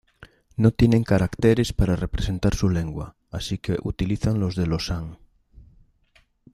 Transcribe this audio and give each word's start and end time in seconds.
No 0.57 0.71
tienen 0.71 1.03
caracteres 1.03 1.73
para 1.73 1.95
representar 1.95 2.55
su 2.55 2.71
lengua, 2.71 3.17
así 3.29 3.59
que 3.59 3.77
utilizan 3.83 4.39
los 4.39 4.55
de 4.55 4.65
los 4.65 4.89
han. 4.89 5.19